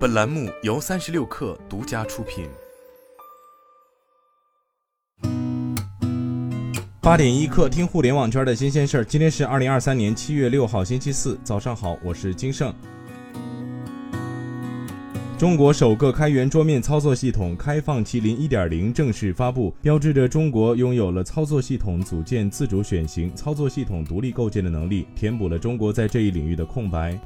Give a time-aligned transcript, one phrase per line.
[0.00, 2.48] 本栏目由三十六氪独家出品。
[7.02, 9.04] 八点一刻，听互联网圈的新鲜事儿。
[9.04, 12.74] 今天是二零二三年七月六号，星期四，早上好，我是金盛。
[15.36, 27.20] 中国首个开源桌面操作系统开放麒麟一点零正式发布，标志着中国拥有了操作系统组件自主选型、操作系统独立构建的能力，填补了中国在这一领域的空白。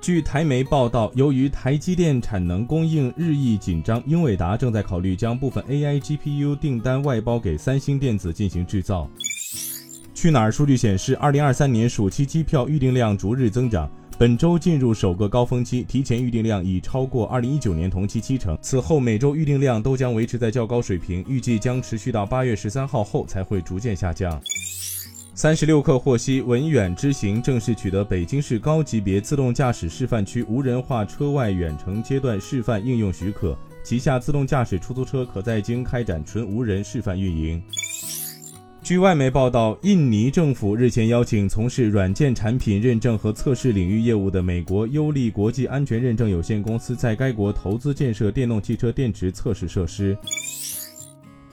[0.00, 9.10] 据台媒报道，由于台积电产能供应日益紧张，英伟达正在考虑将部分 AI GPU 订单外包给三星电子进行制造。
[10.14, 18.56] 去哪儿数据显示，二零二三年暑期机票预订量逐日增长，本周进入首个高峰期，提前预订量已超过二零一九年同期七成。
[18.62, 24.40] 此后每周预订量都将维持在较高水平，预计将持续到八月十三号后才会逐渐下降。
[25.38, 37.62] 三十六氪获悉，文远之行正式取得北京市高级别自动驾驶示范区无人化车外远程阶段示范应用许可，旗下自动驾驶出租车可在京开展纯无人示范运营。
[38.82, 50.18] 据外媒报道，印尼政府日前邀请从事软件产品认证和测试领域业务的美国优利国际安全认证有限公司在该国投资建设电动汽车电池测试设施。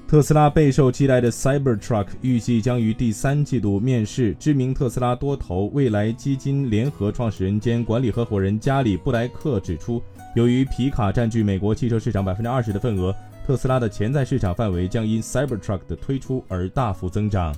[0.08, 4.36] 特斯拉备受期待的 Cybertruck 预计将于第三季度面世。
[4.40, 10.00] 知名特斯拉多头未来基金联合创始人兼管理合伙人加里布莱克指出，
[10.36, 13.14] 由于皮卡占据美国汽车市场百分之二十的份额，
[13.48, 17.54] 特斯拉的潜在市场范围将因 Cybertruck 的推出而大幅增长。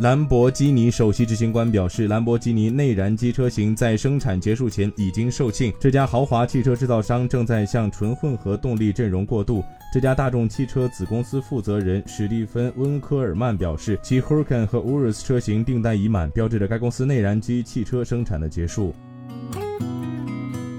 [0.00, 5.72] 兰博基尼首席执行官表示，兰博基尼内燃机车型在生产结束前已经售罄。
[5.78, 9.62] 这家豪华汽车制造商正在向纯混合动力阵容过渡。
[9.94, 18.92] 这家大众汽车子公司负责人史蒂芬·温科尔曼表示，其 Hurricane 和 Urus 车型订单已满，标志着该公司内燃机汽车生产的结束。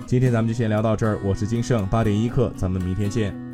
[0.05, 3.44] 今天咱们就先聊到这儿，我是金盛八点一刻，咱们明天见。